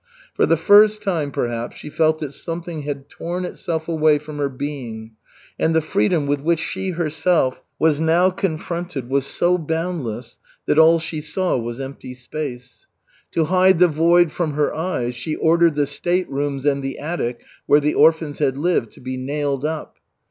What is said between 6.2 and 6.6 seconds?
with which